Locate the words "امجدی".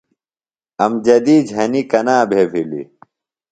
0.85-1.37